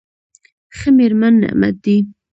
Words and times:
ښه 0.77 0.89
مېرمن 0.97 1.33
نعمت 1.43 1.75
دی. 1.83 1.97